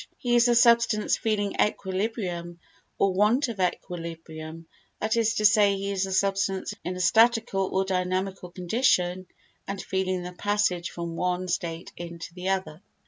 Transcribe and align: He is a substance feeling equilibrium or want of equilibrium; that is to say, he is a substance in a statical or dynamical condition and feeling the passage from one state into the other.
He 0.17 0.35
is 0.35 0.47
a 0.47 0.55
substance 0.55 1.15
feeling 1.15 1.57
equilibrium 1.61 2.59
or 2.97 3.13
want 3.13 3.49
of 3.49 3.59
equilibrium; 3.59 4.65
that 4.99 5.15
is 5.15 5.35
to 5.35 5.45
say, 5.45 5.75
he 5.75 5.91
is 5.91 6.07
a 6.07 6.11
substance 6.11 6.73
in 6.83 6.95
a 6.95 6.99
statical 6.99 7.69
or 7.71 7.85
dynamical 7.85 8.49
condition 8.49 9.27
and 9.67 9.79
feeling 9.79 10.23
the 10.23 10.33
passage 10.33 10.89
from 10.89 11.15
one 11.15 11.47
state 11.47 11.91
into 11.95 12.33
the 12.33 12.49
other. 12.49 12.81